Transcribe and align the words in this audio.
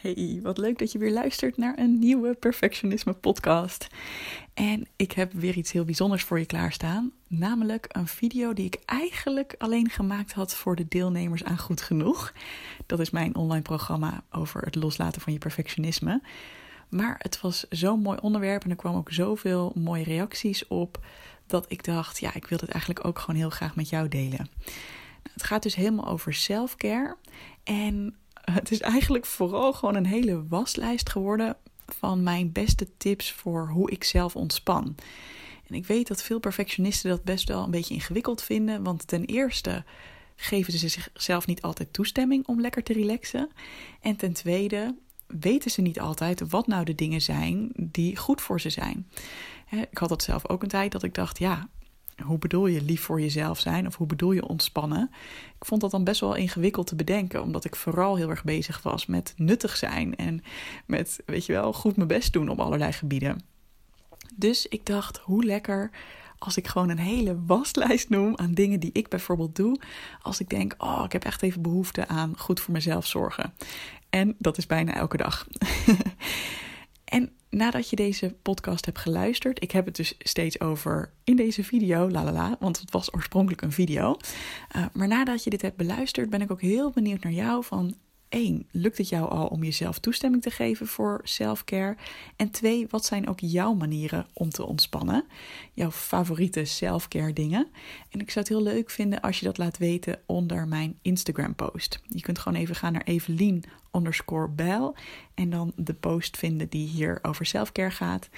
Hey, 0.00 0.40
wat 0.42 0.58
leuk 0.58 0.78
dat 0.78 0.92
je 0.92 0.98
weer 0.98 1.12
luistert 1.12 1.56
naar 1.56 1.78
een 1.78 1.98
nieuwe 1.98 2.34
Perfectionisme 2.34 3.12
podcast. 3.12 3.86
En 4.54 4.86
ik 4.96 5.12
heb 5.12 5.32
weer 5.32 5.56
iets 5.56 5.72
heel 5.72 5.84
bijzonders 5.84 6.22
voor 6.22 6.38
je 6.38 6.46
klaarstaan. 6.46 7.12
Namelijk 7.28 7.86
een 7.88 8.06
video 8.06 8.52
die 8.52 8.66
ik 8.66 8.78
eigenlijk 8.84 9.54
alleen 9.58 9.90
gemaakt 9.90 10.32
had 10.32 10.54
voor 10.54 10.76
de 10.76 10.88
deelnemers 10.88 11.44
aan 11.44 11.58
Goed 11.58 11.80
Genoeg. 11.80 12.32
Dat 12.86 13.00
is 13.00 13.10
mijn 13.10 13.34
online 13.34 13.62
programma 13.62 14.22
over 14.30 14.62
het 14.62 14.74
loslaten 14.74 15.20
van 15.20 15.32
je 15.32 15.38
perfectionisme. 15.38 16.22
Maar 16.88 17.16
het 17.18 17.40
was 17.40 17.66
zo'n 17.68 18.00
mooi 18.00 18.18
onderwerp 18.20 18.64
en 18.64 18.70
er 18.70 18.76
kwamen 18.76 18.98
ook 18.98 19.12
zoveel 19.12 19.72
mooie 19.74 20.04
reacties 20.04 20.66
op. 20.66 21.06
Dat 21.46 21.64
ik 21.68 21.84
dacht, 21.84 22.18
ja, 22.18 22.34
ik 22.34 22.46
wil 22.46 22.58
het 22.58 22.70
eigenlijk 22.70 23.04
ook 23.04 23.18
gewoon 23.18 23.40
heel 23.40 23.50
graag 23.50 23.76
met 23.76 23.88
jou 23.88 24.08
delen. 24.08 24.48
Nou, 25.22 25.32
het 25.32 25.42
gaat 25.42 25.62
dus 25.62 25.74
helemaal 25.74 26.08
over 26.08 26.34
self-care. 26.34 27.16
En 27.64 28.16
het 28.60 28.70
is 28.70 28.80
eigenlijk 28.80 29.26
vooral 29.26 29.72
gewoon 29.72 29.94
een 29.94 30.06
hele 30.06 30.46
waslijst 30.46 31.10
geworden 31.10 31.56
van 31.86 32.22
mijn 32.22 32.52
beste 32.52 32.88
tips 32.96 33.32
voor 33.32 33.68
hoe 33.68 33.90
ik 33.90 34.04
zelf 34.04 34.36
ontspan. 34.36 34.94
En 35.66 35.74
ik 35.74 35.86
weet 35.86 36.08
dat 36.08 36.22
veel 36.22 36.38
perfectionisten 36.38 37.10
dat 37.10 37.24
best 37.24 37.48
wel 37.48 37.64
een 37.64 37.70
beetje 37.70 37.94
ingewikkeld 37.94 38.42
vinden, 38.42 38.82
want 38.82 39.06
ten 39.06 39.24
eerste 39.24 39.84
geven 40.36 40.72
ze 40.72 40.88
zichzelf 40.88 41.46
niet 41.46 41.62
altijd 41.62 41.92
toestemming 41.92 42.46
om 42.46 42.60
lekker 42.60 42.82
te 42.82 42.92
relaxen. 42.92 43.50
En 44.00 44.16
ten 44.16 44.32
tweede 44.32 44.94
weten 45.26 45.70
ze 45.70 45.80
niet 45.80 46.00
altijd 46.00 46.48
wat 46.48 46.66
nou 46.66 46.84
de 46.84 46.94
dingen 46.94 47.22
zijn 47.22 47.70
die 47.74 48.16
goed 48.16 48.40
voor 48.40 48.60
ze 48.60 48.70
zijn. 48.70 49.08
Ik 49.90 49.98
had 49.98 50.08
dat 50.08 50.22
zelf 50.22 50.48
ook 50.48 50.62
een 50.62 50.68
tijd 50.68 50.92
dat 50.92 51.02
ik 51.02 51.14
dacht, 51.14 51.38
ja, 51.38 51.68
hoe 52.24 52.38
bedoel 52.38 52.66
je 52.66 52.82
lief 52.82 53.02
voor 53.02 53.20
jezelf 53.20 53.58
zijn 53.58 53.86
of 53.86 53.96
hoe 53.96 54.06
bedoel 54.06 54.32
je 54.32 54.48
ontspannen? 54.48 55.10
Ik 55.58 55.64
vond 55.64 55.80
dat 55.80 55.90
dan 55.90 56.04
best 56.04 56.20
wel 56.20 56.34
ingewikkeld 56.34 56.86
te 56.86 56.94
bedenken, 56.94 57.42
omdat 57.42 57.64
ik 57.64 57.76
vooral 57.76 58.16
heel 58.16 58.30
erg 58.30 58.44
bezig 58.44 58.82
was 58.82 59.06
met 59.06 59.34
nuttig 59.36 59.76
zijn 59.76 60.16
en 60.16 60.42
met, 60.86 61.20
weet 61.26 61.46
je 61.46 61.52
wel, 61.52 61.72
goed 61.72 61.96
mijn 61.96 62.08
best 62.08 62.32
doen 62.32 62.48
op 62.48 62.60
allerlei 62.60 62.92
gebieden. 62.92 63.40
Dus 64.34 64.66
ik 64.66 64.86
dacht, 64.86 65.18
hoe 65.18 65.44
lekker 65.44 65.90
als 66.38 66.56
ik 66.56 66.66
gewoon 66.66 66.88
een 66.88 66.98
hele 66.98 67.44
waslijst 67.46 68.08
noem 68.08 68.36
aan 68.36 68.54
dingen 68.54 68.80
die 68.80 68.92
ik 68.92 69.08
bijvoorbeeld 69.08 69.56
doe. 69.56 69.80
Als 70.22 70.40
ik 70.40 70.48
denk, 70.48 70.74
oh, 70.78 71.02
ik 71.04 71.12
heb 71.12 71.24
echt 71.24 71.42
even 71.42 71.62
behoefte 71.62 72.08
aan 72.08 72.38
goed 72.38 72.60
voor 72.60 72.72
mezelf 72.72 73.06
zorgen. 73.06 73.54
En 74.10 74.34
dat 74.38 74.58
is 74.58 74.66
bijna 74.66 74.94
elke 74.94 75.16
dag. 75.16 75.46
en 77.08 77.32
nadat 77.50 77.90
je 77.90 77.96
deze 77.96 78.34
podcast 78.42 78.84
hebt 78.84 78.98
geluisterd, 78.98 79.62
ik 79.62 79.70
heb 79.70 79.86
het 79.86 79.96
dus 79.96 80.14
steeds 80.18 80.60
over 80.60 81.12
in 81.24 81.36
deze 81.36 81.64
video, 81.64 82.10
la 82.10 82.24
la 82.24 82.32
la, 82.32 82.56
want 82.60 82.80
het 82.80 82.90
was 82.90 83.14
oorspronkelijk 83.14 83.62
een 83.62 83.72
video. 83.72 84.16
Uh, 84.76 84.86
maar 84.92 85.08
nadat 85.08 85.44
je 85.44 85.50
dit 85.50 85.62
hebt 85.62 85.76
beluisterd, 85.76 86.30
ben 86.30 86.40
ik 86.40 86.50
ook 86.50 86.60
heel 86.60 86.90
benieuwd 86.90 87.22
naar 87.22 87.32
jou 87.32 87.64
van 87.64 87.96
1. 88.28 88.66
Lukt 88.70 88.98
het 88.98 89.08
jou 89.08 89.30
al 89.30 89.46
om 89.46 89.64
jezelf 89.64 89.98
toestemming 89.98 90.42
te 90.42 90.50
geven 90.50 90.86
voor 90.86 91.20
self-care? 91.22 91.96
En 92.36 92.50
2. 92.50 92.86
Wat 92.90 93.04
zijn 93.04 93.28
ook 93.28 93.40
jouw 93.40 93.74
manieren 93.74 94.26
om 94.32 94.50
te 94.50 94.66
ontspannen? 94.66 95.24
Jouw 95.72 95.90
favoriete 95.90 96.64
self-care 96.64 97.32
dingen? 97.32 97.68
En 98.10 98.20
ik 98.20 98.30
zou 98.30 98.44
het 98.44 98.54
heel 98.54 98.62
leuk 98.62 98.90
vinden 98.90 99.20
als 99.20 99.38
je 99.38 99.44
dat 99.44 99.58
laat 99.58 99.78
weten 99.78 100.20
onder 100.26 100.68
mijn 100.68 100.98
Instagram 101.02 101.54
post. 101.54 102.00
Je 102.08 102.20
kunt 102.20 102.38
gewoon 102.38 102.58
even 102.58 102.74
gaan 102.74 102.92
naar 102.92 103.04
Evelien 103.04 103.64
underscore 103.92 104.94
en 105.34 105.50
dan 105.50 105.72
de 105.76 105.94
post 105.94 106.36
vinden 106.36 106.68
die 106.68 106.88
hier 106.88 107.18
over 107.22 107.46
self-care 107.46 107.90
gaat. 107.90 108.28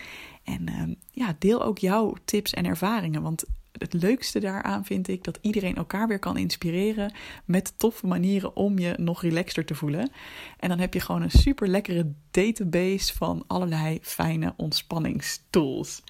En 0.45 0.71
uh, 0.71 0.95
ja, 1.11 1.37
deel 1.39 1.63
ook 1.65 1.79
jouw 1.79 2.15
tips 2.25 2.55
en 2.55 2.67
ervaringen, 2.67 3.23
want 3.23 3.45
het 3.73 3.93
leukste 3.93 4.39
daaraan 4.39 4.85
vind 4.85 5.09
ik 5.09 5.25
dat 5.25 5.39
iedereen 5.41 5.77
elkaar 5.77 6.09
weer 6.09 6.19
kan 6.19 6.37
inspireren 6.37 7.15
met 7.45 7.79
toffe 7.79 8.07
manieren 8.07 8.57
om 8.57 8.79
je 8.79 8.95
nog 8.97 9.23
relaxter 9.23 9.65
te 9.65 9.75
voelen. 9.75 10.13
En 10.59 10.69
dan 10.69 10.79
heb 10.79 10.95
je 10.95 11.01
gewoon 11.01 11.23
een 11.23 11.31
super 11.31 11.69
lekkere 11.69 12.13
database 12.31 13.15
van 13.15 13.45
allerlei 13.47 13.99
fijne 14.03 14.55
ontspanningstools. 14.57 16.03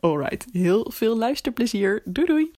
Alright, 0.00 0.46
heel 0.52 0.90
veel 0.90 1.16
luisterplezier. 1.16 2.02
Doei 2.04 2.26
doei! 2.26 2.50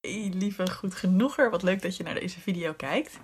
Hey, 0.00 0.32
lieve 0.34 0.70
goed 0.70 0.94
genoeger, 0.94 1.50
wat 1.50 1.62
leuk 1.62 1.82
dat 1.82 1.96
je 1.96 2.02
naar 2.02 2.20
deze 2.20 2.40
video 2.40 2.72
kijkt. 2.72 3.18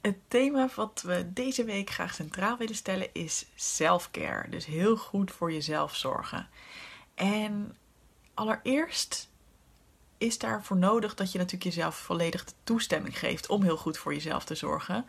Het 0.00 0.16
thema 0.28 0.68
wat 0.74 1.02
we 1.06 1.32
deze 1.32 1.64
week 1.64 1.90
graag 1.90 2.14
centraal 2.14 2.56
willen 2.56 2.74
stellen 2.74 3.08
is 3.12 3.46
self-care. 3.54 4.48
Dus 4.48 4.66
heel 4.66 4.96
goed 4.96 5.30
voor 5.30 5.52
jezelf 5.52 5.94
zorgen. 5.94 6.48
En 7.14 7.76
allereerst 8.38 9.28
is 10.18 10.38
daarvoor 10.38 10.76
nodig 10.76 11.14
dat 11.14 11.32
je 11.32 11.38
natuurlijk 11.38 11.64
jezelf 11.64 11.96
volledig 11.96 12.44
de 12.44 12.52
toestemming 12.64 13.18
geeft 13.18 13.48
om 13.48 13.62
heel 13.62 13.76
goed 13.76 13.98
voor 13.98 14.14
jezelf 14.14 14.44
te 14.44 14.54
zorgen. 14.54 15.06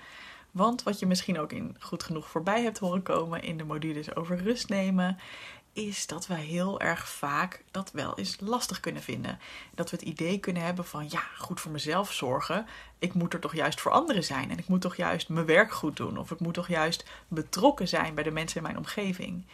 Want 0.51 0.83
wat 0.83 0.99
je 0.99 1.05
misschien 1.05 1.39
ook 1.39 1.51
in 1.51 1.75
goed 1.79 2.03
genoeg 2.03 2.29
voorbij 2.29 2.63
hebt 2.63 2.77
horen 2.77 3.03
komen 3.03 3.43
in 3.43 3.57
de 3.57 3.63
modules 3.63 4.15
over 4.15 4.37
rust 4.37 4.69
nemen, 4.69 5.19
is 5.73 6.07
dat 6.07 6.27
we 6.27 6.33
heel 6.33 6.79
erg 6.79 7.09
vaak 7.09 7.63
dat 7.71 7.91
wel 7.91 8.17
eens 8.17 8.37
lastig 8.39 8.79
kunnen 8.79 9.01
vinden. 9.01 9.39
Dat 9.75 9.89
we 9.89 9.95
het 9.95 10.05
idee 10.05 10.39
kunnen 10.39 10.63
hebben 10.63 10.85
van 10.85 11.05
ja, 11.09 11.23
goed 11.37 11.61
voor 11.61 11.71
mezelf 11.71 12.13
zorgen. 12.13 12.65
Ik 12.99 13.13
moet 13.13 13.33
er 13.33 13.39
toch 13.39 13.55
juist 13.55 13.81
voor 13.81 13.91
anderen 13.91 14.23
zijn 14.23 14.51
en 14.51 14.57
ik 14.57 14.67
moet 14.67 14.81
toch 14.81 14.95
juist 14.95 15.29
mijn 15.29 15.45
werk 15.45 15.71
goed 15.71 15.97
doen 15.97 16.17
of 16.17 16.31
ik 16.31 16.39
moet 16.39 16.53
toch 16.53 16.67
juist 16.67 17.05
betrokken 17.27 17.87
zijn 17.87 18.15
bij 18.15 18.23
de 18.23 18.31
mensen 18.31 18.57
in 18.57 18.63
mijn 18.63 18.77
omgeving. 18.77 19.45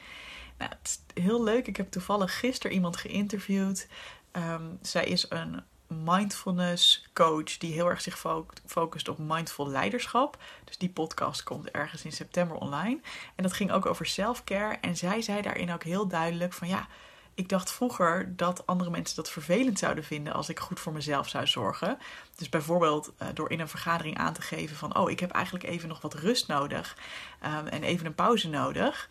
Nou, 0.57 0.71
het 0.79 1.01
is 1.13 1.23
heel 1.23 1.43
leuk. 1.43 1.67
Ik 1.67 1.77
heb 1.77 1.91
toevallig 1.91 2.39
gisteren 2.39 2.75
iemand 2.75 2.97
geïnterviewd. 2.97 3.87
Um, 4.31 4.77
zij 4.81 5.05
is 5.05 5.25
een 5.29 5.63
mindfulness 5.87 7.07
coach 7.13 7.57
die 7.57 7.73
heel 7.73 7.89
erg 7.89 8.01
zich 8.01 8.23
focust 8.65 9.07
op 9.07 9.17
mindful 9.17 9.69
leiderschap. 9.69 10.37
Dus 10.63 10.77
die 10.77 10.89
podcast 10.89 11.43
komt 11.43 11.71
ergens 11.71 12.05
in 12.05 12.11
september 12.11 12.57
online. 12.57 12.99
En 13.35 13.43
dat 13.43 13.53
ging 13.53 13.71
ook 13.71 13.85
over 13.85 14.05
self-care. 14.05 14.77
En 14.81 14.97
zij 14.97 15.21
zei 15.21 15.41
daarin 15.41 15.73
ook 15.73 15.83
heel 15.83 16.07
duidelijk 16.07 16.53
van 16.53 16.67
ja, 16.67 16.87
ik 17.33 17.49
dacht 17.49 17.71
vroeger 17.71 18.35
dat 18.35 18.67
andere 18.67 18.89
mensen 18.89 19.15
dat 19.15 19.29
vervelend 19.29 19.79
zouden 19.79 20.03
vinden 20.03 20.33
als 20.33 20.49
ik 20.49 20.59
goed 20.59 20.79
voor 20.79 20.93
mezelf 20.93 21.29
zou 21.29 21.47
zorgen. 21.47 21.97
Dus 22.35 22.49
bijvoorbeeld 22.49 23.13
uh, 23.21 23.27
door 23.33 23.51
in 23.51 23.59
een 23.59 23.67
vergadering 23.67 24.17
aan 24.17 24.33
te 24.33 24.41
geven 24.41 24.75
van 24.75 24.97
oh, 24.97 25.11
ik 25.11 25.19
heb 25.19 25.31
eigenlijk 25.31 25.65
even 25.65 25.87
nog 25.87 26.01
wat 26.01 26.13
rust 26.13 26.47
nodig 26.47 26.97
um, 27.45 27.67
en 27.67 27.83
even 27.83 28.05
een 28.05 28.15
pauze 28.15 28.49
nodig. 28.49 29.09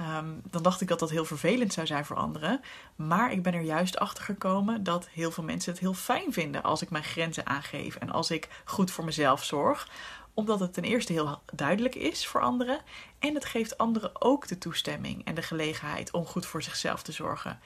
Um, 0.00 0.42
dan 0.50 0.62
dacht 0.62 0.80
ik 0.80 0.88
dat 0.88 0.98
dat 0.98 1.10
heel 1.10 1.24
vervelend 1.24 1.72
zou 1.72 1.86
zijn 1.86 2.04
voor 2.04 2.16
anderen. 2.16 2.60
Maar 2.96 3.32
ik 3.32 3.42
ben 3.42 3.54
er 3.54 3.60
juist 3.60 3.98
achter 3.98 4.24
gekomen 4.24 4.84
dat 4.84 5.08
heel 5.08 5.30
veel 5.30 5.44
mensen 5.44 5.72
het 5.72 5.80
heel 5.80 5.94
fijn 5.94 6.32
vinden 6.32 6.62
als 6.62 6.82
ik 6.82 6.90
mijn 6.90 7.04
grenzen 7.04 7.46
aangeef 7.46 7.96
en 7.96 8.10
als 8.10 8.30
ik 8.30 8.48
goed 8.64 8.90
voor 8.90 9.04
mezelf 9.04 9.44
zorg. 9.44 9.88
Omdat 10.34 10.60
het 10.60 10.72
ten 10.72 10.84
eerste 10.84 11.12
heel 11.12 11.42
duidelijk 11.52 11.94
is 11.94 12.26
voor 12.26 12.40
anderen 12.40 12.80
en 13.18 13.34
het 13.34 13.44
geeft 13.44 13.78
anderen 13.78 14.22
ook 14.22 14.48
de 14.48 14.58
toestemming 14.58 15.24
en 15.24 15.34
de 15.34 15.42
gelegenheid 15.42 16.12
om 16.12 16.26
goed 16.26 16.46
voor 16.46 16.62
zichzelf 16.62 17.02
te 17.02 17.12
zorgen. 17.12 17.60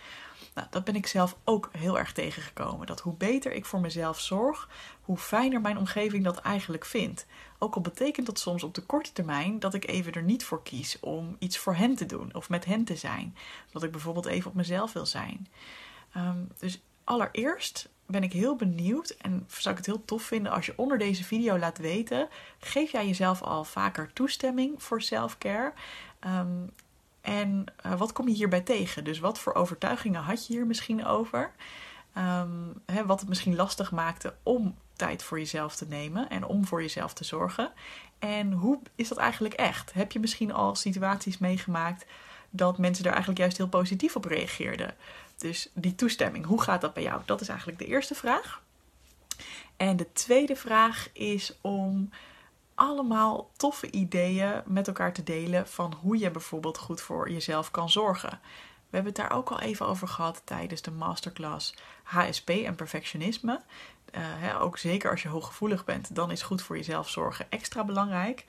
Nou, 0.57 0.69
dat 0.71 0.85
ben 0.85 0.95
ik 0.97 1.07
zelf 1.07 1.37
ook 1.45 1.71
heel 1.73 1.99
erg 1.99 2.13
tegengekomen. 2.13 2.87
Dat 2.87 3.01
hoe 3.01 3.15
beter 3.15 3.53
ik 3.53 3.65
voor 3.65 3.81
mezelf 3.81 4.21
zorg, 4.21 4.69
hoe 5.03 5.17
fijner 5.17 5.61
mijn 5.61 5.79
omgeving 5.79 6.25
dat 6.25 6.39
eigenlijk 6.39 6.85
vindt. 6.85 7.27
Ook 7.59 7.75
al 7.75 7.81
betekent 7.81 8.27
dat 8.27 8.39
soms 8.39 8.63
op 8.63 8.75
de 8.75 8.83
korte 8.83 9.13
termijn 9.13 9.59
dat 9.59 9.75
ik 9.75 9.87
even 9.87 10.13
er 10.13 10.23
niet 10.23 10.45
voor 10.45 10.63
kies 10.63 11.01
om 11.01 11.37
iets 11.39 11.59
voor 11.59 11.75
hen 11.75 11.95
te 11.95 12.07
doen 12.07 12.35
of 12.35 12.49
met 12.49 12.65
hen 12.65 12.85
te 12.85 12.97
zijn. 12.97 13.37
Dat 13.73 13.83
ik 13.83 13.91
bijvoorbeeld 13.91 14.27
even 14.27 14.51
op 14.51 14.57
mezelf 14.57 14.93
wil 14.93 15.07
zijn. 15.07 15.49
Um, 16.17 16.49
dus 16.59 16.83
allereerst 17.05 17.89
ben 18.07 18.23
ik 18.23 18.33
heel 18.33 18.57
benieuwd 18.57 19.11
en 19.11 19.47
zou 19.47 19.71
ik 19.71 19.77
het 19.77 19.87
heel 19.87 20.05
tof 20.05 20.23
vinden 20.23 20.53
als 20.53 20.67
je 20.67 20.73
onder 20.77 20.99
deze 20.99 21.25
video 21.25 21.59
laat 21.59 21.79
weten: 21.79 22.29
geef 22.59 22.93
jij 22.93 23.07
jezelf 23.07 23.43
al 23.43 23.65
vaker 23.65 24.13
toestemming 24.13 24.83
voor 24.83 25.03
self-care? 25.03 25.73
Um, 26.27 26.71
en 27.27 27.65
uh, 27.87 27.99
wat 27.99 28.13
kom 28.13 28.29
je 28.29 28.35
hierbij 28.35 28.61
tegen? 28.61 29.05
Dus 29.05 29.19
wat 29.19 29.39
voor 29.39 29.55
overtuigingen 29.55 30.23
had 30.23 30.47
je 30.47 30.53
hier 30.53 30.67
misschien 30.67 31.05
over? 31.05 31.53
Um, 32.19 32.83
hè, 32.85 33.07
wat 33.07 33.21
het 33.21 33.29
misschien 33.29 33.57
lastig 33.57 33.91
maakte 33.91 34.35
om 34.43 34.75
tijd 34.93 35.23
voor 35.23 35.39
jezelf 35.39 35.77
te 35.77 35.87
nemen 35.87 36.29
en 36.29 36.45
om 36.45 36.67
voor 36.67 36.83
jezelf 36.83 37.13
te 37.13 37.25
zorgen. 37.25 37.73
En 38.19 38.53
hoe 38.53 38.79
is 38.95 39.09
dat 39.09 39.19
eigenlijk 39.19 39.55
echt? 39.55 39.93
Heb 39.93 40.13
je 40.13 40.21
misschien 40.21 40.53
al 40.53 40.75
situaties 40.75 41.39
meegemaakt 41.39 42.07
dat 42.51 42.79
mensen 42.79 43.03
daar 43.03 43.13
eigenlijk 43.13 43.41
juist 43.41 43.57
heel 43.57 43.69
positief 43.69 44.17
op 44.17 44.25
reageerden? 44.25 44.95
Dus 45.37 45.71
die 45.75 45.95
toestemming, 45.95 46.45
hoe 46.45 46.63
gaat 46.63 46.81
dat 46.81 46.95
bij 46.95 47.03
jou? 47.03 47.21
Dat 47.25 47.41
is 47.41 47.49
eigenlijk 47.49 47.79
de 47.79 47.87
eerste 47.87 48.15
vraag. 48.15 48.63
En 49.77 49.97
de 49.97 50.13
tweede 50.13 50.57
vraag 50.57 51.09
is 51.13 51.59
om 51.61 52.11
allemaal 52.77 53.51
toffe 53.57 53.91
ideeën 53.91 54.63
met 54.67 54.87
elkaar 54.87 55.13
te 55.13 55.23
delen 55.23 55.69
van 55.69 55.95
hoe 56.03 56.19
je 56.19 56.31
bijvoorbeeld 56.31 56.79
goed 56.79 57.01
voor 57.01 57.31
jezelf 57.31 57.71
kan 57.71 57.91
zorgen. 57.91 58.41
We 58.91 58.97
hebben 58.97 59.13
het 59.13 59.23
daar 59.23 59.39
ook 59.39 59.51
al 59.51 59.61
even 59.61 59.87
over 59.87 60.09
gehad 60.09 60.43
tijdens 60.45 60.83
de 60.83 60.91
masterclass 60.91 61.75
HSP 62.03 62.49
en 62.49 62.75
perfectionisme. 62.75 63.61
Uh, 64.17 64.63
ook 64.63 64.79
zeker 64.79 65.11
als 65.11 65.23
je 65.23 65.29
hooggevoelig 65.29 65.85
bent, 65.85 66.15
dan 66.15 66.31
is 66.31 66.43
goed 66.43 66.63
voor 66.63 66.77
jezelf 66.77 67.09
zorgen 67.09 67.47
extra 67.51 67.85
belangrijk. 67.85 68.45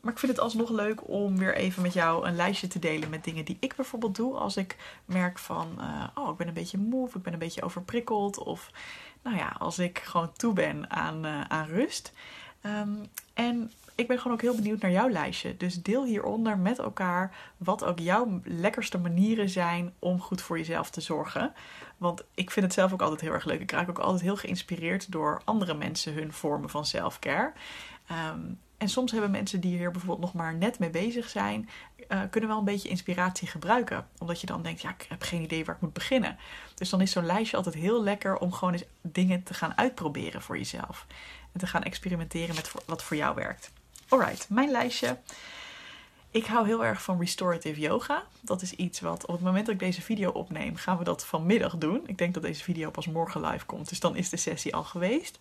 Maar 0.00 0.12
ik 0.12 0.18
vind 0.18 0.32
het 0.32 0.40
alsnog 0.40 0.70
leuk 0.70 1.08
om 1.08 1.38
weer 1.38 1.54
even 1.54 1.82
met 1.82 1.92
jou 1.92 2.26
een 2.26 2.36
lijstje 2.36 2.66
te 2.66 2.78
delen 2.78 3.10
met 3.10 3.24
dingen 3.24 3.44
die 3.44 3.56
ik 3.60 3.76
bijvoorbeeld 3.76 4.16
doe 4.16 4.36
als 4.36 4.56
ik 4.56 4.76
merk 5.04 5.38
van, 5.38 5.76
uh, 5.78 6.04
oh, 6.14 6.30
ik 6.30 6.36
ben 6.36 6.48
een 6.48 6.54
beetje 6.54 6.78
moe 6.78 7.06
of 7.06 7.14
ik 7.14 7.22
ben 7.22 7.32
een 7.32 7.38
beetje 7.38 7.62
overprikkeld. 7.62 8.38
Of 8.38 8.70
nou 9.22 9.36
ja, 9.36 9.56
als 9.58 9.78
ik 9.78 9.98
gewoon 9.98 10.32
toe 10.32 10.52
ben 10.52 10.90
aan, 10.90 11.26
uh, 11.26 11.40
aan 11.40 11.66
rust. 11.66 12.12
Um, 12.66 13.08
en 13.34 13.72
ik 13.94 14.08
ben 14.08 14.18
gewoon 14.18 14.32
ook 14.32 14.42
heel 14.42 14.54
benieuwd 14.54 14.80
naar 14.80 14.90
jouw 14.90 15.08
lijstje. 15.08 15.56
Dus 15.56 15.82
deel 15.82 16.04
hieronder 16.04 16.58
met 16.58 16.78
elkaar 16.78 17.36
wat 17.56 17.84
ook 17.84 17.98
jouw 17.98 18.40
lekkerste 18.44 18.98
manieren 18.98 19.48
zijn 19.48 19.92
om 19.98 20.20
goed 20.20 20.42
voor 20.42 20.58
jezelf 20.58 20.90
te 20.90 21.00
zorgen. 21.00 21.52
Want 21.96 22.24
ik 22.34 22.50
vind 22.50 22.66
het 22.66 22.74
zelf 22.74 22.92
ook 22.92 23.02
altijd 23.02 23.20
heel 23.20 23.32
erg 23.32 23.44
leuk. 23.44 23.60
Ik 23.60 23.70
raak 23.70 23.88
ook 23.88 23.98
altijd 23.98 24.22
heel 24.22 24.36
geïnspireerd 24.36 25.12
door 25.12 25.42
andere 25.44 25.74
mensen 25.74 26.14
hun 26.14 26.32
vormen 26.32 26.70
van 26.70 26.86
self-care. 26.86 27.52
Ehm, 28.06 28.40
en 28.78 28.88
soms 28.88 29.12
hebben 29.12 29.30
mensen 29.30 29.60
die 29.60 29.76
hier 29.76 29.90
bijvoorbeeld 29.90 30.20
nog 30.20 30.32
maar 30.32 30.54
net 30.54 30.78
mee 30.78 30.90
bezig 30.90 31.28
zijn, 31.28 31.68
uh, 32.08 32.20
kunnen 32.30 32.48
wel 32.48 32.58
een 32.58 32.64
beetje 32.64 32.88
inspiratie 32.88 33.48
gebruiken. 33.48 34.06
Omdat 34.18 34.40
je 34.40 34.46
dan 34.46 34.62
denkt, 34.62 34.82
ja, 34.82 34.90
ik 34.90 35.06
heb 35.08 35.22
geen 35.22 35.42
idee 35.42 35.64
waar 35.64 35.74
ik 35.74 35.80
moet 35.80 35.92
beginnen. 35.92 36.36
Dus 36.74 36.90
dan 36.90 37.00
is 37.00 37.10
zo'n 37.10 37.26
lijstje 37.26 37.56
altijd 37.56 37.74
heel 37.74 38.02
lekker 38.02 38.36
om 38.36 38.52
gewoon 38.52 38.72
eens 38.72 38.84
dingen 39.00 39.42
te 39.42 39.54
gaan 39.54 39.76
uitproberen 39.76 40.42
voor 40.42 40.56
jezelf. 40.56 41.06
En 41.54 41.60
te 41.60 41.66
gaan 41.66 41.82
experimenteren 41.82 42.54
met 42.54 42.72
wat 42.86 43.02
voor 43.02 43.16
jou 43.16 43.34
werkt. 43.34 43.70
Alright, 44.08 44.48
mijn 44.48 44.70
lijstje. 44.70 45.18
Ik 46.30 46.46
hou 46.46 46.66
heel 46.66 46.84
erg 46.84 47.02
van 47.02 47.18
restorative 47.18 47.80
yoga. 47.80 48.22
Dat 48.40 48.62
is 48.62 48.72
iets 48.72 49.00
wat 49.00 49.26
op 49.26 49.34
het 49.34 49.44
moment 49.44 49.66
dat 49.66 49.74
ik 49.74 49.80
deze 49.80 50.02
video 50.02 50.30
opneem, 50.30 50.76
gaan 50.76 50.98
we 50.98 51.04
dat 51.04 51.26
vanmiddag 51.26 51.76
doen. 51.76 52.02
Ik 52.06 52.18
denk 52.18 52.34
dat 52.34 52.42
deze 52.42 52.62
video 52.62 52.90
pas 52.90 53.06
morgen 53.06 53.46
live 53.46 53.64
komt, 53.66 53.88
dus 53.88 54.00
dan 54.00 54.16
is 54.16 54.28
de 54.28 54.36
sessie 54.36 54.74
al 54.74 54.84
geweest. 54.84 55.38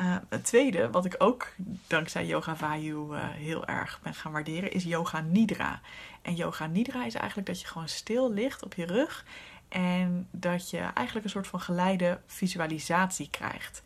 Uh, 0.00 0.16
het 0.28 0.44
tweede, 0.44 0.90
wat 0.90 1.04
ik 1.04 1.14
ook 1.18 1.52
dankzij 1.86 2.26
Yoga 2.26 2.56
Vayu 2.56 3.06
uh, 3.10 3.18
heel 3.30 3.66
erg 3.66 4.00
ben 4.02 4.14
gaan 4.14 4.32
waarderen, 4.32 4.72
is 4.72 4.84
Yoga 4.84 5.20
Nidra. 5.20 5.80
En 6.22 6.34
Yoga 6.34 6.66
Nidra 6.66 7.04
is 7.04 7.14
eigenlijk 7.14 7.46
dat 7.46 7.60
je 7.60 7.66
gewoon 7.66 7.88
stil 7.88 8.32
ligt 8.32 8.64
op 8.64 8.74
je 8.74 8.86
rug 8.86 9.24
en 9.68 10.28
dat 10.30 10.70
je 10.70 10.78
eigenlijk 10.78 11.24
een 11.24 11.30
soort 11.30 11.46
van 11.46 11.60
geleide 11.60 12.20
visualisatie 12.26 13.30
krijgt. 13.30 13.82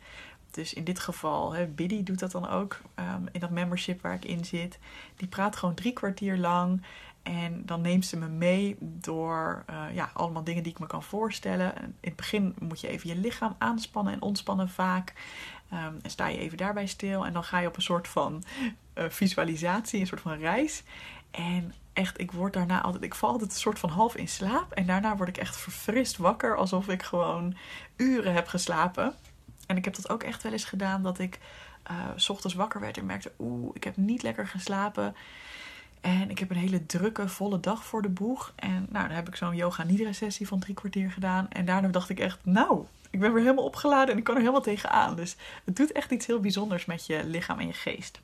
Dus 0.51 0.73
in 0.73 0.83
dit 0.83 0.99
geval, 0.99 1.53
hè, 1.53 1.65
Biddy 1.65 2.03
doet 2.03 2.19
dat 2.19 2.31
dan 2.31 2.49
ook 2.49 2.81
um, 2.95 3.27
in 3.31 3.39
dat 3.39 3.49
membership 3.49 4.01
waar 4.01 4.13
ik 4.13 4.25
in 4.25 4.45
zit. 4.45 4.79
Die 5.15 5.27
praat 5.27 5.55
gewoon 5.55 5.75
drie 5.75 5.93
kwartier 5.93 6.37
lang. 6.37 6.81
En 7.23 7.65
dan 7.65 7.81
neemt 7.81 8.05
ze 8.05 8.17
me 8.17 8.27
mee 8.27 8.75
door 8.79 9.63
uh, 9.69 9.95
ja, 9.95 10.09
allemaal 10.13 10.43
dingen 10.43 10.63
die 10.63 10.71
ik 10.71 10.79
me 10.79 10.87
kan 10.87 11.03
voorstellen. 11.03 11.73
In 11.77 11.95
het 12.01 12.15
begin 12.15 12.55
moet 12.59 12.81
je 12.81 12.87
even 12.87 13.09
je 13.09 13.15
lichaam 13.15 13.55
aanspannen 13.57 14.13
en 14.13 14.21
ontspannen 14.21 14.69
vaak. 14.69 15.13
Um, 15.73 15.99
en 16.01 16.09
sta 16.09 16.27
je 16.27 16.37
even 16.37 16.57
daarbij 16.57 16.87
stil. 16.87 17.25
En 17.25 17.33
dan 17.33 17.43
ga 17.43 17.59
je 17.59 17.67
op 17.67 17.75
een 17.75 17.81
soort 17.81 18.07
van 18.07 18.43
uh, 18.95 19.03
visualisatie, 19.09 19.99
een 19.99 20.07
soort 20.07 20.21
van 20.21 20.37
reis. 20.37 20.83
En 21.31 21.73
echt, 21.93 22.19
ik 22.19 22.31
word 22.31 22.53
daarna 22.53 22.81
altijd, 22.81 23.03
ik 23.03 23.15
val 23.15 23.29
altijd 23.29 23.51
een 23.51 23.57
soort 23.57 23.79
van 23.79 23.89
half 23.89 24.15
in 24.15 24.27
slaap. 24.27 24.71
En 24.71 24.85
daarna 24.85 25.17
word 25.17 25.29
ik 25.29 25.37
echt 25.37 25.57
verfrist 25.57 26.17
wakker, 26.17 26.57
alsof 26.57 26.87
ik 26.87 27.03
gewoon 27.03 27.55
uren 27.95 28.33
heb 28.33 28.47
geslapen. 28.47 29.15
En 29.67 29.77
ik 29.77 29.85
heb 29.85 29.95
dat 29.95 30.09
ook 30.09 30.23
echt 30.23 30.43
wel 30.43 30.51
eens 30.51 30.65
gedaan 30.65 31.03
dat 31.03 31.19
ik 31.19 31.39
uh, 31.91 31.97
s 32.15 32.29
ochtends 32.29 32.55
wakker 32.55 32.79
werd 32.79 32.97
en 32.97 33.05
merkte: 33.05 33.31
oeh, 33.39 33.69
ik 33.73 33.83
heb 33.83 33.97
niet 33.97 34.23
lekker 34.23 34.47
geslapen. 34.47 35.15
En 36.01 36.29
ik 36.29 36.39
heb 36.39 36.49
een 36.49 36.57
hele 36.57 36.85
drukke, 36.85 37.27
volle 37.27 37.59
dag 37.59 37.85
voor 37.85 38.01
de 38.01 38.09
boeg. 38.09 38.53
En 38.55 38.87
nou, 38.89 39.07
dan 39.07 39.15
heb 39.15 39.27
ik 39.27 39.35
zo'n 39.35 39.55
yoga 39.55 39.83
nidra 39.83 40.11
sessie 40.11 40.47
van 40.47 40.59
drie 40.59 40.75
kwartier 40.75 41.11
gedaan. 41.11 41.49
En 41.49 41.65
daarna 41.65 41.87
dacht 41.87 42.09
ik 42.09 42.19
echt, 42.19 42.39
nou, 42.43 42.85
ik 43.09 43.19
ben 43.19 43.33
weer 43.33 43.43
helemaal 43.43 43.63
opgeladen 43.63 44.11
en 44.11 44.17
ik 44.17 44.23
kan 44.23 44.35
er 44.35 44.41
helemaal 44.41 44.61
tegenaan. 44.61 45.15
Dus 45.15 45.35
het 45.63 45.75
doet 45.75 45.91
echt 45.91 46.11
iets 46.11 46.25
heel 46.25 46.39
bijzonders 46.39 46.85
met 46.85 47.05
je 47.05 47.25
lichaam 47.25 47.59
en 47.59 47.67
je 47.67 47.73
geest. 47.73 48.19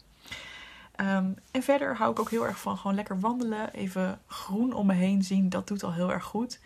Um, 1.02 1.36
en 1.52 1.64
verder 1.64 1.96
hou 1.96 2.12
ik 2.12 2.20
ook 2.20 2.30
heel 2.30 2.46
erg 2.46 2.60
van 2.60 2.78
gewoon 2.78 2.96
lekker 2.96 3.20
wandelen. 3.20 3.74
Even 3.74 4.20
groen 4.28 4.74
om 4.74 4.86
me 4.86 4.94
heen 4.94 5.24
zien. 5.24 5.50
Dat 5.50 5.68
doet 5.68 5.84
al 5.84 5.94
heel 5.94 6.12
erg 6.12 6.24
goed. 6.24 6.60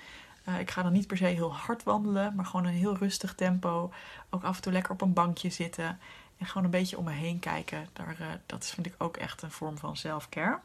Uh, 0.49 0.59
ik 0.59 0.71
ga 0.71 0.83
dan 0.83 0.91
niet 0.91 1.07
per 1.07 1.17
se 1.17 1.25
heel 1.25 1.55
hard 1.55 1.83
wandelen, 1.83 2.35
maar 2.35 2.45
gewoon 2.45 2.65
een 2.65 2.73
heel 2.73 2.97
rustig 2.97 3.35
tempo. 3.35 3.93
Ook 4.29 4.43
af 4.43 4.55
en 4.55 4.61
toe 4.61 4.71
lekker 4.71 4.91
op 4.91 5.01
een 5.01 5.13
bankje 5.13 5.49
zitten. 5.49 5.99
En 6.37 6.45
gewoon 6.45 6.63
een 6.63 6.69
beetje 6.69 6.97
om 6.97 7.03
me 7.03 7.11
heen 7.11 7.39
kijken. 7.39 7.89
Daar, 7.93 8.17
uh, 8.21 8.27
dat 8.45 8.65
vind 8.65 8.85
ik 8.85 8.95
ook 8.97 9.17
echt 9.17 9.41
een 9.41 9.51
vorm 9.51 9.77
van 9.77 9.97
self-care. 9.97 10.59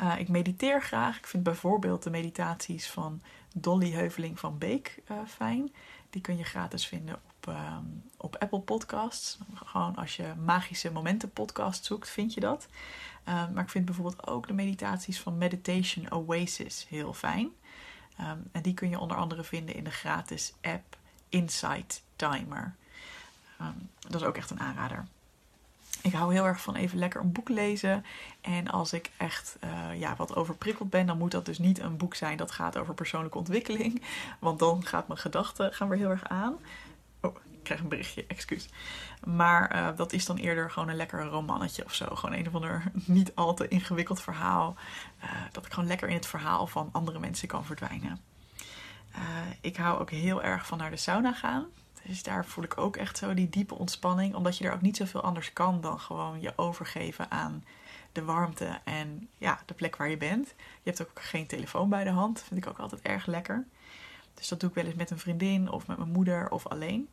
Uh, 0.00 0.18
ik 0.18 0.28
mediteer 0.28 0.82
graag. 0.82 1.18
Ik 1.18 1.26
vind 1.26 1.42
bijvoorbeeld 1.42 2.02
de 2.02 2.10
meditaties 2.10 2.90
van 2.90 3.22
Dolly 3.54 3.92
Heuveling 3.92 4.38
van 4.38 4.58
Beek 4.58 5.02
fijn. 5.26 5.72
Die 6.10 6.20
kun 6.20 6.36
je 6.36 6.44
gratis 6.44 6.86
vinden 6.86 7.14
op, 7.14 7.48
uh, 7.48 7.76
op 8.16 8.36
Apple 8.36 8.60
Podcasts. 8.60 9.38
Gewoon 9.54 9.96
als 9.96 10.16
je 10.16 10.32
magische 10.44 10.92
momenten 10.92 11.30
podcast 11.30 11.84
zoekt, 11.84 12.08
vind 12.08 12.34
je 12.34 12.40
dat. 12.40 12.68
Maar 13.24 13.62
ik 13.62 13.68
vind 13.68 13.84
bijvoorbeeld 13.84 14.26
ook 14.26 14.46
de 14.46 14.52
meditaties 14.52 15.20
van 15.20 15.38
Meditation 15.38 16.12
Oasis 16.12 16.86
heel 16.88 17.12
fijn. 17.12 17.50
Um, 18.20 18.48
en 18.52 18.62
die 18.62 18.74
kun 18.74 18.90
je 18.90 18.98
onder 18.98 19.16
andere 19.16 19.44
vinden 19.44 19.74
in 19.74 19.84
de 19.84 19.90
gratis 19.90 20.54
app 20.62 20.96
Insight 21.28 22.02
Timer. 22.16 22.74
Um, 23.60 23.90
dat 24.00 24.20
is 24.20 24.26
ook 24.26 24.36
echt 24.36 24.50
een 24.50 24.60
aanrader. 24.60 25.06
Ik 26.02 26.12
hou 26.12 26.32
heel 26.32 26.46
erg 26.46 26.60
van 26.60 26.74
even 26.74 26.98
lekker 26.98 27.20
een 27.20 27.32
boek 27.32 27.48
lezen. 27.48 28.04
En 28.40 28.68
als 28.68 28.92
ik 28.92 29.10
echt 29.16 29.56
uh, 29.64 30.00
ja, 30.00 30.16
wat 30.16 30.36
overprikkeld 30.36 30.90
ben, 30.90 31.06
dan 31.06 31.18
moet 31.18 31.30
dat 31.30 31.44
dus 31.44 31.58
niet 31.58 31.78
een 31.78 31.96
boek 31.96 32.14
zijn 32.14 32.36
dat 32.36 32.50
gaat 32.50 32.76
over 32.76 32.94
persoonlijke 32.94 33.38
ontwikkeling. 33.38 34.02
Want 34.38 34.58
dan 34.58 34.84
gaat 34.84 35.08
mijn 35.08 35.20
gedachten 35.20 35.74
gaan 35.74 35.88
weer 35.88 35.98
heel 35.98 36.10
erg 36.10 36.28
aan. 36.28 36.56
Oh, 37.20 37.36
ik 37.50 37.62
krijg 37.62 37.80
een 37.80 37.88
berichtje, 37.88 38.24
excuus. 38.26 38.68
Maar 39.24 39.76
uh, 39.76 39.96
dat 39.96 40.12
is 40.12 40.26
dan 40.26 40.36
eerder 40.36 40.70
gewoon 40.70 40.88
een 40.88 40.96
lekker 40.96 41.24
romannetje 41.24 41.84
of 41.84 41.94
zo. 41.94 42.14
Gewoon 42.14 42.38
een 42.38 42.46
of 42.46 42.54
ander 42.54 42.82
niet 43.04 43.34
al 43.34 43.54
te 43.54 43.68
ingewikkeld 43.68 44.20
verhaal. 44.20 44.76
Uh, 45.24 45.30
dat 45.52 45.66
ik 45.66 45.72
gewoon 45.72 45.88
lekker 45.88 46.08
in 46.08 46.14
het 46.14 46.26
verhaal 46.26 46.66
van 46.66 46.88
andere 46.92 47.18
mensen 47.18 47.48
kan 47.48 47.64
verdwijnen. 47.64 48.20
Uh, 49.16 49.20
ik 49.60 49.76
hou 49.76 50.00
ook 50.00 50.10
heel 50.10 50.42
erg 50.42 50.66
van 50.66 50.78
naar 50.78 50.90
de 50.90 50.96
sauna 50.96 51.32
gaan. 51.32 51.66
Dus 52.06 52.22
daar 52.22 52.44
voel 52.44 52.64
ik 52.64 52.78
ook 52.78 52.96
echt 52.96 53.18
zo 53.18 53.34
die 53.34 53.48
diepe 53.48 53.74
ontspanning. 53.74 54.34
Omdat 54.34 54.58
je 54.58 54.64
er 54.64 54.72
ook 54.72 54.80
niet 54.80 54.96
zoveel 54.96 55.22
anders 55.22 55.52
kan 55.52 55.80
dan 55.80 56.00
gewoon 56.00 56.40
je 56.40 56.52
overgeven 56.56 57.30
aan 57.30 57.64
de 58.12 58.24
warmte 58.24 58.80
en 58.84 59.28
ja, 59.38 59.60
de 59.66 59.74
plek 59.74 59.96
waar 59.96 60.08
je 60.08 60.16
bent. 60.16 60.54
Je 60.56 60.90
hebt 60.90 61.02
ook 61.02 61.10
geen 61.14 61.46
telefoon 61.46 61.88
bij 61.88 62.04
de 62.04 62.10
hand. 62.10 62.42
Vind 62.42 62.64
ik 62.64 62.70
ook 62.70 62.78
altijd 62.78 63.02
erg 63.02 63.26
lekker. 63.26 63.66
Dus 64.36 64.48
dat 64.48 64.60
doe 64.60 64.68
ik 64.68 64.74
wel 64.74 64.84
eens 64.84 64.94
met 64.94 65.10
een 65.10 65.18
vriendin 65.18 65.70
of 65.70 65.86
met 65.86 65.98
mijn 65.98 66.10
moeder 66.10 66.50
of 66.50 66.66
alleen. 66.66 67.08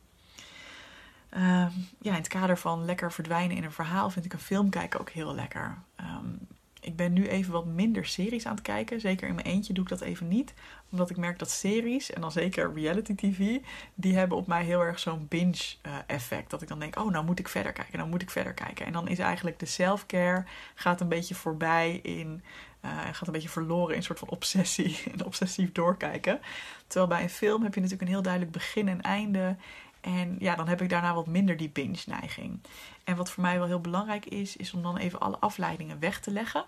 Uh, 1.36 1.66
ja, 2.00 2.10
in 2.10 2.12
het 2.12 2.28
kader 2.28 2.58
van 2.58 2.84
lekker 2.84 3.12
verdwijnen 3.12 3.56
in 3.56 3.64
een 3.64 3.72
verhaal 3.72 4.10
vind 4.10 4.24
ik 4.24 4.32
een 4.32 4.38
film 4.38 4.70
kijken 4.70 5.00
ook 5.00 5.10
heel 5.10 5.34
lekker. 5.34 5.78
Um, 6.00 6.38
ik 6.84 6.96
ben 6.96 7.12
nu 7.12 7.28
even 7.28 7.52
wat 7.52 7.66
minder 7.66 8.06
series 8.06 8.46
aan 8.46 8.54
het 8.54 8.62
kijken. 8.62 9.00
Zeker 9.00 9.28
in 9.28 9.34
mijn 9.34 9.46
eentje 9.46 9.72
doe 9.72 9.82
ik 9.82 9.90
dat 9.90 10.00
even 10.00 10.28
niet. 10.28 10.54
Omdat 10.90 11.10
ik 11.10 11.16
merk 11.16 11.38
dat 11.38 11.50
series, 11.50 12.12
en 12.12 12.20
dan 12.20 12.32
zeker 12.32 12.74
reality 12.74 13.14
tv, 13.14 13.58
die 13.94 14.16
hebben 14.16 14.38
op 14.38 14.46
mij 14.46 14.64
heel 14.64 14.80
erg 14.80 14.98
zo'n 14.98 15.26
binge 15.28 15.74
uh, 15.86 15.92
effect. 16.06 16.50
Dat 16.50 16.62
ik 16.62 16.68
dan 16.68 16.78
denk, 16.78 16.98
oh 16.98 17.10
nou 17.10 17.24
moet 17.24 17.38
ik 17.38 17.48
verder 17.48 17.72
kijken, 17.72 17.98
nou 17.98 18.10
moet 18.10 18.22
ik 18.22 18.30
verder 18.30 18.54
kijken. 18.54 18.86
En 18.86 18.92
dan 18.92 19.08
is 19.08 19.18
eigenlijk 19.18 19.58
de 19.58 19.66
self-care 19.66 20.44
gaat 20.74 21.00
een 21.00 21.08
beetje 21.08 21.34
voorbij 21.34 21.96
in, 22.02 22.42
uh, 22.84 22.90
gaat 23.12 23.26
een 23.26 23.32
beetje 23.32 23.48
verloren 23.48 23.90
in 23.90 23.96
een 23.96 24.02
soort 24.02 24.18
van 24.18 24.28
obsessie. 24.28 25.02
En 25.12 25.24
obsessief 25.24 25.72
doorkijken. 25.72 26.40
Terwijl 26.86 27.10
bij 27.10 27.22
een 27.22 27.30
film 27.30 27.62
heb 27.62 27.74
je 27.74 27.80
natuurlijk 27.80 28.08
een 28.08 28.14
heel 28.14 28.22
duidelijk 28.22 28.52
begin 28.52 28.88
en 28.88 29.00
einde. 29.00 29.56
En 30.00 30.36
ja, 30.38 30.54
dan 30.54 30.68
heb 30.68 30.82
ik 30.82 30.88
daarna 30.88 31.14
wat 31.14 31.26
minder 31.26 31.56
die 31.56 31.70
binge-neiging. 31.70 32.60
En 33.04 33.16
wat 33.16 33.30
voor 33.30 33.42
mij 33.42 33.58
wel 33.58 33.66
heel 33.66 33.80
belangrijk 33.80 34.26
is, 34.26 34.56
is 34.56 34.72
om 34.72 34.82
dan 34.82 34.96
even 34.96 35.20
alle 35.20 35.38
afleidingen 35.38 35.98
weg 35.98 36.20
te 36.20 36.30
leggen. 36.30 36.64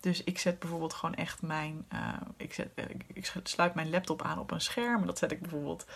Dus 0.00 0.24
ik 0.24 0.38
zet 0.38 0.58
bijvoorbeeld 0.58 0.94
gewoon 0.94 1.14
echt 1.14 1.42
mijn. 1.42 1.86
Uh, 1.92 2.08
ik, 2.36 2.54
zet, 2.54 2.68
uh, 2.74 2.84
ik 3.12 3.32
sluit 3.42 3.74
mijn 3.74 3.90
laptop 3.90 4.22
aan 4.22 4.38
op 4.38 4.50
een 4.50 4.60
scherm. 4.60 5.00
En 5.00 5.06
dat 5.06 5.18
zet 5.18 5.32
ik 5.32 5.40
bijvoorbeeld 5.40 5.86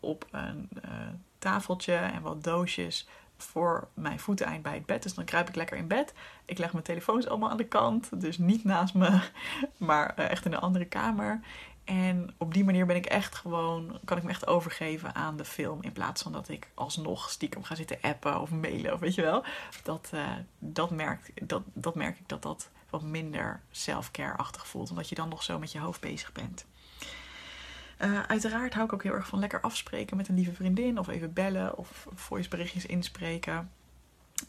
op 0.00 0.26
een 0.30 0.68
tafeltje 1.38 1.94
en 1.94 2.22
wat 2.22 2.44
doosjes 2.44 3.06
voor 3.42 3.88
mijn 3.94 4.18
voeteneind 4.18 4.62
bij 4.62 4.74
het 4.74 4.86
bed. 4.86 5.02
Dus 5.02 5.14
dan 5.14 5.24
kruip 5.24 5.48
ik 5.48 5.54
lekker 5.54 5.76
in 5.76 5.86
bed. 5.86 6.14
Ik 6.44 6.58
leg 6.58 6.72
mijn 6.72 6.84
telefoons 6.84 7.28
allemaal 7.28 7.50
aan 7.50 7.56
de 7.56 7.64
kant. 7.64 8.20
Dus 8.20 8.38
niet 8.38 8.64
naast 8.64 8.94
me, 8.94 9.20
maar 9.76 10.14
eh, 10.14 10.30
echt 10.30 10.44
in 10.44 10.52
een 10.52 10.58
andere 10.58 10.84
kamer. 10.84 11.40
En 11.84 12.34
op 12.38 12.54
die 12.54 12.64
manier 12.64 12.86
ben 12.86 12.96
ik 12.96 13.06
echt 13.06 13.34
gewoon, 13.34 13.98
kan 14.04 14.16
ik 14.16 14.22
me 14.22 14.30
echt 14.30 14.46
overgeven 14.46 15.14
aan 15.14 15.36
de 15.36 15.44
film. 15.44 15.82
In 15.82 15.92
plaats 15.92 16.22
van 16.22 16.32
dat 16.32 16.48
ik 16.48 16.68
alsnog 16.74 17.30
stiekem 17.30 17.62
ga 17.62 17.74
zitten 17.74 17.98
appen 18.00 18.40
of 18.40 18.50
mailen 18.50 18.92
of 18.92 19.00
weet 19.00 19.14
je 19.14 19.22
wel. 19.22 19.44
Dat, 19.82 20.10
uh, 20.14 20.30
dat, 20.58 20.90
merk, 20.90 21.46
dat, 21.48 21.62
dat 21.72 21.94
merk 21.94 22.18
ik 22.18 22.28
dat 22.28 22.42
dat 22.42 22.70
wat 22.90 23.02
minder 23.02 23.60
self-care-achtig 23.70 24.66
voelt. 24.66 24.90
Omdat 24.90 25.08
je 25.08 25.14
dan 25.14 25.28
nog 25.28 25.42
zo 25.42 25.58
met 25.58 25.72
je 25.72 25.78
hoofd 25.78 26.00
bezig 26.00 26.32
bent. 26.32 26.64
Uh, 28.04 28.22
uiteraard 28.22 28.74
hou 28.74 28.86
ik 28.86 28.92
ook 28.92 29.02
heel 29.02 29.14
erg 29.14 29.26
van 29.26 29.38
lekker 29.38 29.60
afspreken 29.60 30.16
met 30.16 30.28
een 30.28 30.34
lieve 30.34 30.54
vriendin. 30.54 30.98
Of 30.98 31.08
even 31.08 31.32
bellen 31.32 31.78
of 31.78 32.06
voiceberichtjes 32.14 32.86
inspreken. 32.86 33.70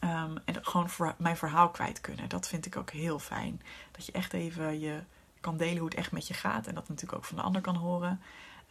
Um, 0.04 0.38
en 0.44 0.66
gewoon 0.66 1.14
mijn 1.16 1.36
verhaal 1.36 1.70
kwijt 1.70 2.00
kunnen. 2.00 2.28
Dat 2.28 2.48
vind 2.48 2.66
ik 2.66 2.76
ook 2.76 2.90
heel 2.90 3.18
fijn. 3.18 3.62
Dat 3.90 4.06
je 4.06 4.12
echt 4.12 4.32
even 4.32 4.80
je 4.80 5.02
kan 5.40 5.56
delen 5.56 5.76
hoe 5.76 5.88
het 5.88 5.98
echt 5.98 6.12
met 6.12 6.26
je 6.26 6.34
gaat. 6.34 6.66
En 6.66 6.74
dat 6.74 6.88
natuurlijk 6.88 7.18
ook 7.18 7.24
van 7.24 7.36
de 7.36 7.42
ander 7.42 7.60
kan 7.60 7.76
horen. 7.76 8.20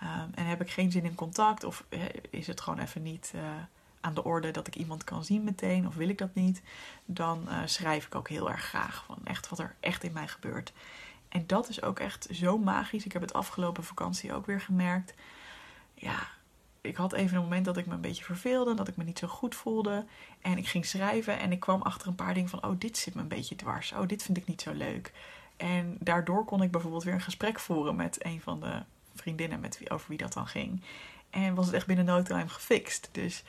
Um, 0.04 0.32
en 0.36 0.46
heb 0.46 0.62
ik 0.62 0.70
geen 0.70 0.92
zin 0.92 1.06
in 1.06 1.16
contact 1.16 1.64
of 1.64 1.84
is 2.30 2.48
het 2.48 2.62
gewoon 2.62 2.80
even 2.80 3.02
niet 3.02 3.32
uh, 3.36 3.42
aan 4.02 4.14
de 4.14 4.24
orde 4.24 4.52
dat 4.52 4.68
ik 4.68 4.76
iemand 4.76 5.04
kan 5.04 5.24
zien 5.24 5.44
meteen 5.44 5.88
of 5.88 5.96
wil 5.96 6.10
ik 6.10 6.18
dat 6.18 6.36
niet, 6.36 6.62
dan 7.06 7.48
schrijf 7.66 8.06
ik 8.06 8.16
ook 8.16 8.30
heel 8.30 8.52
erg 8.52 8.64
graag 8.64 9.04
van 9.06 9.18
echt 9.24 9.50
wat 9.50 9.60
er 9.60 9.76
echt 9.80 10.04
in 10.04 10.14
mij 10.14 10.28
gebeurt. 10.28 10.74
En 11.34 11.44
dat 11.48 11.70
is 11.70 11.82
ook 11.82 12.00
echt 12.00 12.28
zo 12.32 12.58
magisch. 12.58 13.06
Ik 13.06 13.12
heb 13.12 13.22
het 13.22 13.34
afgelopen 13.34 13.84
vakantie 13.84 14.34
ook 14.34 14.46
weer 14.46 14.62
gemerkt. 14.62 15.14
Ja, 15.94 16.28
ik 16.82 16.96
had 16.96 17.14
even 17.14 17.38
een 17.38 17.44
moment 17.44 17.66
dat 17.66 17.78
ik 17.78 17.86
me 17.86 17.94
een 17.94 18.02
beetje 18.02 18.24
verveelde, 18.24 18.74
dat 18.74 18.88
ik 18.88 18.98
me 18.98 19.04
niet 19.04 19.20
zo 19.20 19.28
goed 19.28 19.56
voelde. 19.56 20.06
En 20.42 20.58
ik 20.58 20.68
ging 20.68 20.86
schrijven 20.86 21.40
en 21.40 21.52
ik 21.52 21.60
kwam 21.60 21.82
achter 21.82 22.08
een 22.08 22.16
paar 22.16 22.34
dingen 22.34 22.50
van: 22.50 22.64
oh, 22.64 22.76
dit 22.78 22.98
zit 22.98 23.16
me 23.16 23.22
een 23.22 23.28
beetje 23.28 23.56
dwars. 23.56 23.92
Oh, 23.92 24.08
dit 24.08 24.24
vind 24.24 24.38
ik 24.38 24.48
niet 24.48 24.62
zo 24.62 24.74
leuk. 24.74 25.12
En 25.58 25.98
daardoor 26.00 26.46
kon 26.46 26.62
ik 26.62 26.72
bijvoorbeeld 26.72 27.04
weer 27.04 27.14
een 27.14 27.22
gesprek 27.22 27.60
voeren 27.60 27.96
met 27.96 28.26
een 28.26 28.42
van 28.42 28.60
de 28.60 28.84
vriendinnen 29.16 29.60
met 29.60 29.80
wie, 29.80 29.90
over 29.90 30.10
wie 30.10 30.18
dat 30.18 30.34
dan 30.34 30.48
ging. 30.48 30.82
En 31.30 31.56
was 31.56 31.66
het 31.66 31.76
echt 31.76 31.88
binnen 31.88 32.06
no 32.06 32.22
time 32.22 32.50
gefixt. 32.50 33.10
Dus 33.12 33.44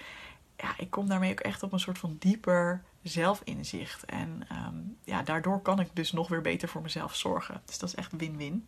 ja, 0.57 0.75
ik 0.79 0.91
kom 0.91 1.09
daarmee 1.09 1.31
ook 1.31 1.41
echt 1.41 1.63
op 1.63 1.73
een 1.73 1.81
soort 1.81 1.99
van 1.99 2.17
dieper 2.19 2.83
zelfinzicht. 3.03 4.05
En 4.05 4.47
um, 4.53 4.97
ja, 5.05 5.23
daardoor 5.23 5.61
kan 5.61 5.81
ik 5.81 5.89
dus 5.93 6.13
nog 6.13 6.29
weer 6.29 6.41
beter 6.41 6.69
voor 6.69 6.83
mezelf 6.83 7.15
zorgen. 7.15 7.63
Dus 7.65 7.79
dat 7.79 7.89
is 7.89 7.95
echt 7.95 8.13
win-win. 8.17 8.67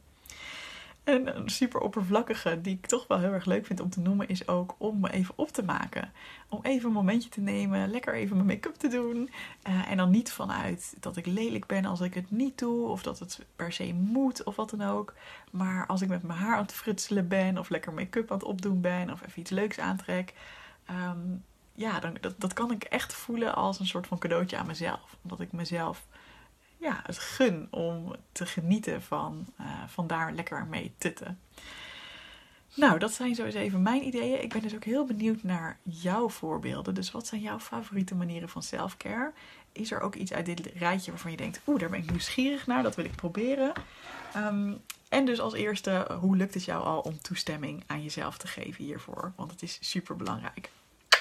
En 1.04 1.36
een 1.36 1.48
super 1.48 1.80
oppervlakkige, 1.80 2.60
die 2.60 2.74
ik 2.74 2.86
toch 2.86 3.06
wel 3.06 3.18
heel 3.18 3.32
erg 3.32 3.44
leuk 3.44 3.66
vind 3.66 3.80
om 3.80 3.90
te 3.90 4.00
noemen, 4.00 4.28
is 4.28 4.48
ook 4.48 4.74
om 4.78 5.00
me 5.00 5.12
even 5.12 5.34
op 5.36 5.48
te 5.48 5.62
maken. 5.62 6.12
Om 6.48 6.60
even 6.62 6.88
een 6.88 6.94
momentje 6.94 7.28
te 7.28 7.40
nemen, 7.40 7.90
lekker 7.90 8.14
even 8.14 8.36
mijn 8.36 8.48
make-up 8.48 8.74
te 8.74 8.88
doen. 8.88 9.30
Uh, 9.68 9.90
en 9.90 9.96
dan 9.96 10.10
niet 10.10 10.32
vanuit 10.32 10.94
dat 11.00 11.16
ik 11.16 11.26
lelijk 11.26 11.66
ben 11.66 11.84
als 11.84 12.00
ik 12.00 12.14
het 12.14 12.30
niet 12.30 12.58
doe, 12.58 12.88
of 12.88 13.02
dat 13.02 13.18
het 13.18 13.44
per 13.56 13.72
se 13.72 13.92
moet, 13.94 14.44
of 14.44 14.56
wat 14.56 14.70
dan 14.70 14.82
ook. 14.82 15.14
Maar 15.50 15.86
als 15.86 16.02
ik 16.02 16.08
met 16.08 16.22
mijn 16.22 16.38
haar 16.38 16.56
aan 16.56 16.62
het 16.62 16.72
frutselen 16.72 17.28
ben, 17.28 17.58
of 17.58 17.68
lekker 17.68 17.92
make-up 17.92 18.30
aan 18.30 18.38
het 18.38 18.46
opdoen 18.46 18.80
ben, 18.80 19.10
of 19.10 19.26
even 19.26 19.40
iets 19.40 19.50
leuks 19.50 19.78
aantrek. 19.78 20.34
Um, 20.90 21.44
ja, 21.76 22.00
dan, 22.00 22.16
dat, 22.20 22.34
dat 22.40 22.52
kan 22.52 22.70
ik 22.70 22.84
echt 22.84 23.12
voelen 23.12 23.54
als 23.54 23.80
een 23.80 23.86
soort 23.86 24.06
van 24.06 24.18
cadeautje 24.18 24.56
aan 24.56 24.66
mezelf. 24.66 25.16
Omdat 25.22 25.40
ik 25.40 25.52
mezelf 25.52 26.06
ja, 26.76 27.00
het 27.02 27.18
gun 27.18 27.68
om 27.70 28.16
te 28.32 28.46
genieten 28.46 29.02
van, 29.02 29.46
uh, 29.60 29.66
van 29.86 30.06
daar 30.06 30.32
lekker 30.32 30.66
mee 30.66 30.94
tutten. 30.98 31.40
Nou, 32.74 32.98
dat 32.98 33.12
zijn 33.12 33.34
zo 33.34 33.44
eens 33.44 33.54
even 33.54 33.82
mijn 33.82 34.06
ideeën. 34.06 34.42
Ik 34.42 34.52
ben 34.52 34.62
dus 34.62 34.74
ook 34.74 34.84
heel 34.84 35.04
benieuwd 35.04 35.42
naar 35.42 35.78
jouw 35.82 36.28
voorbeelden. 36.28 36.94
Dus 36.94 37.10
wat 37.10 37.26
zijn 37.26 37.40
jouw 37.40 37.58
favoriete 37.58 38.14
manieren 38.14 38.48
van 38.48 38.62
self-care? 38.62 39.32
Is 39.72 39.90
er 39.90 40.00
ook 40.00 40.14
iets 40.14 40.32
uit 40.32 40.46
dit 40.46 40.60
rijtje 40.60 41.10
waarvan 41.10 41.30
je 41.30 41.36
denkt, 41.36 41.60
oeh, 41.66 41.80
daar 41.80 41.90
ben 41.90 41.98
ik 41.98 42.10
nieuwsgierig 42.10 42.66
naar, 42.66 42.82
dat 42.82 42.94
wil 42.94 43.04
ik 43.04 43.14
proberen. 43.14 43.72
Um, 44.36 44.82
en 45.08 45.24
dus 45.24 45.40
als 45.40 45.54
eerste, 45.54 46.16
hoe 46.20 46.36
lukt 46.36 46.54
het 46.54 46.64
jou 46.64 46.84
al 46.84 47.00
om 47.00 47.20
toestemming 47.20 47.82
aan 47.86 48.02
jezelf 48.02 48.38
te 48.38 48.46
geven 48.46 48.84
hiervoor? 48.84 49.32
Want 49.36 49.50
het 49.50 49.62
is 49.62 49.78
super 49.80 50.16
belangrijk. 50.16 50.70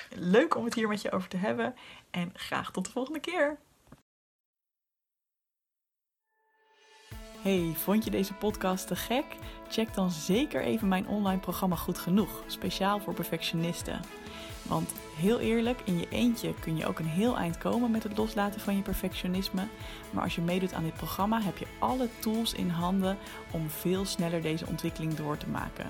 Leuk 0.10 0.56
om 0.56 0.66
het 0.66 0.74
hier 0.74 0.88
met 0.88 1.02
je 1.02 1.12
over 1.12 1.30
te 1.30 1.38
hebben 1.38 1.76
en 2.12 2.32
graag 2.34 2.72
tot 2.72 2.86
de 2.86 2.92
volgende 2.92 3.20
keer. 3.20 3.58
Hey, 7.42 7.74
vond 7.76 8.04
je 8.04 8.12
deze 8.12 8.34
podcast 8.34 8.88
te 8.88 8.96
gek? 8.96 9.26
Check 9.70 9.94
dan 9.94 10.12
zeker 10.12 10.62
even 10.62 10.88
mijn 10.88 11.08
online 11.08 11.40
programma 11.40 11.76
Goed 11.76 11.98
Genoeg, 11.98 12.44
speciaal 12.48 13.00
voor 13.00 13.14
perfectionisten. 13.14 14.00
Want 14.68 14.94
heel 15.18 15.40
eerlijk, 15.40 15.82
in 15.84 16.00
je 16.00 16.10
eentje 16.10 16.54
kun 16.60 16.78
je 16.78 16.88
ook 16.88 17.00
een 17.00 17.06
heel 17.06 17.38
eind 17.38 17.58
komen 17.58 17.92
met 17.92 18.04
het 18.04 18.18
loslaten 18.18 18.62
van 18.62 18.76
je 18.76 18.82
perfectionisme. 18.82 19.68
Maar 20.12 20.24
als 20.24 20.36
je 20.36 20.42
meedoet 20.42 20.74
aan 20.74 20.84
dit 20.84 20.94
programma, 20.94 21.42
heb 21.42 21.58
je 21.58 21.68
alle 21.80 22.10
tools 22.20 22.54
in 22.54 22.70
handen 22.70 23.18
om 23.52 23.70
veel 23.70 24.06
sneller 24.06 24.42
deze 24.42 24.66
ontwikkeling 24.68 25.14
door 25.14 25.38
te 25.38 25.50
maken. 25.50 25.90